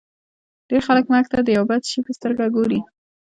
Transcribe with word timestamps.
ډېر 0.69 0.81
خلک 0.87 1.05
مرګ 1.13 1.25
ته 1.31 1.37
د 1.43 1.49
یوه 1.57 1.65
بد 1.71 1.81
شي 1.91 1.99
په 2.05 2.11
سترګه 2.17 2.45
ګوري 2.55 2.79